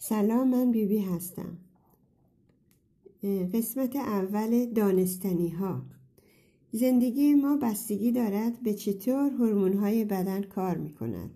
[0.00, 1.58] سلام من بیبی بی هستم
[3.54, 5.82] قسمت اول دانستنی ها
[6.72, 11.30] زندگی ما بستگی دارد به چطور هورمون های بدن کار می کند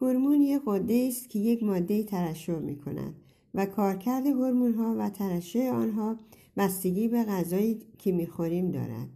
[0.00, 3.14] هورمون یک قده است که یک ماده ترشح می کند
[3.54, 6.16] و کارکرد هورمون ها و ترشح آنها
[6.56, 9.08] بستگی به غذایی که می خوریم دارد.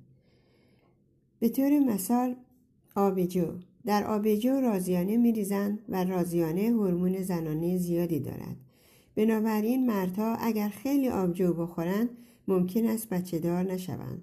[1.39, 2.37] به طور مثال
[2.97, 3.47] آبجو.
[3.85, 8.57] در آبجو رازیانه میریزند و رازیانه هورمون زنانه زیادی دارد.
[9.19, 12.09] بنابراین مردها اگر خیلی آبجو بخورند
[12.49, 14.23] ممکن است بچه دار نشوند.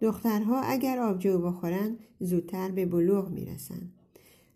[0.00, 3.92] دخترها اگر آبجو بخورند زودتر به بلوغ می‌رسند.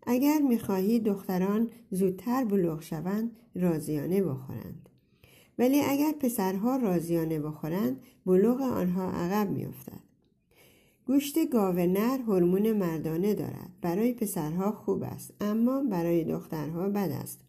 [0.06, 4.88] اگر می‌خواهید دختران زودتر بلوغ شوند رازیانه بخورند.
[5.58, 10.02] ولی اگر پسرها رازیانه بخورند بلوغ آنها عقب میافتد.
[11.06, 13.70] گوشت گاو نر هورمون مردانه دارد.
[13.80, 17.40] برای پسرها خوب است اما برای دخترها بد است.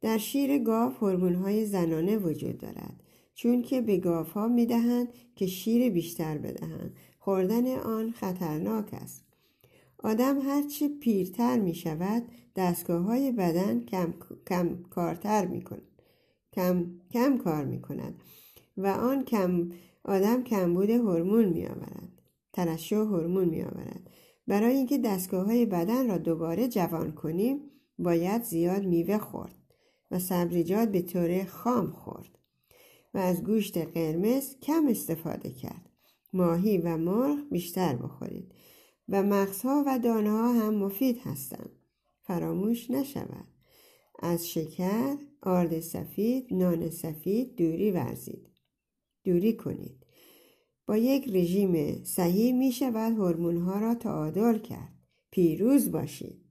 [0.00, 3.02] در شیر گاو های زنانه وجود دارد
[3.34, 6.96] چون که به گاوها می‌دهند که شیر بیشتر بدهند.
[7.18, 9.24] خوردن آن خطرناک است.
[9.98, 12.22] آدم هرچه پیرتر می شود
[12.56, 14.14] دستگاه های بدن کم,
[14.46, 15.82] کم کارتر می کند.
[16.52, 18.22] کم, کم کار می کند
[18.76, 19.70] و آن کم
[20.04, 24.10] آدم کمبود هورمون می آورد ترشح هورمون می آورد
[24.46, 27.60] برای اینکه دستگاه های بدن را دوباره جوان کنیم
[27.98, 29.57] باید زیاد میوه خورد.
[30.10, 32.38] و سبزیجات به طور خام خورد
[33.14, 35.90] و از گوشت قرمز کم استفاده کرد.
[36.32, 38.52] ماهی و مرغ بیشتر بخورید
[39.08, 41.70] و مغزها و دانه ها هم مفید هستند.
[42.20, 43.46] فراموش نشود.
[44.18, 48.48] از شکر آرد سفید نان سفید دوری ورزید.
[49.24, 50.06] دوری کنید.
[50.86, 54.92] با یک رژیم صحیح می شود هورمون ها را تعادل کرد.
[55.30, 56.47] پیروز باشید.